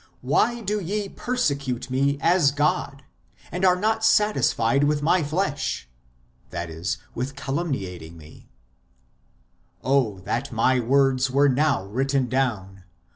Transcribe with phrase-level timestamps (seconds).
[0.21, 3.03] Why do ye persecute me as God,
[3.51, 5.87] And are not satisfied with my flesh?
[6.51, 6.83] [i.e.
[7.13, 8.49] with calum niating me].
[9.83, 12.83] Oh that my words were now written down